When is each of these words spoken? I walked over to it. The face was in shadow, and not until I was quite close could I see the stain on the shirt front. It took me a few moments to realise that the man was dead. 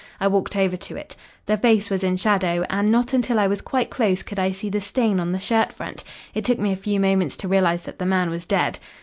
I 0.19 0.25
walked 0.27 0.55
over 0.55 0.75
to 0.75 0.95
it. 0.95 1.15
The 1.45 1.57
face 1.57 1.91
was 1.91 2.03
in 2.03 2.17
shadow, 2.17 2.65
and 2.71 2.91
not 2.91 3.13
until 3.13 3.37
I 3.37 3.45
was 3.45 3.61
quite 3.61 3.91
close 3.91 4.23
could 4.23 4.39
I 4.39 4.51
see 4.51 4.67
the 4.67 4.81
stain 4.81 5.19
on 5.19 5.31
the 5.31 5.39
shirt 5.39 5.71
front. 5.71 6.03
It 6.33 6.43
took 6.43 6.57
me 6.57 6.71
a 6.73 6.75
few 6.75 6.99
moments 6.99 7.37
to 7.37 7.47
realise 7.47 7.81
that 7.81 7.99
the 7.99 8.05
man 8.07 8.31
was 8.31 8.45
dead. 8.45 8.79